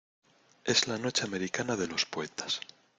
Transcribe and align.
es 0.63 0.87
la 0.87 0.97
noche 0.97 1.25
americana 1.25 1.75
de 1.75 1.85
los 1.85 2.07
poetas. 2.07 2.59